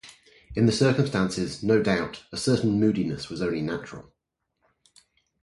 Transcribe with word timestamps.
In 0.55 0.65
the 0.65 0.71
circumstances, 0.71 1.61
no 1.61 1.79
doubt, 1.83 2.23
a 2.31 2.37
certain 2.37 2.79
moodiness 2.79 3.29
was 3.29 3.39
only 3.39 3.61
natural. 3.61 4.11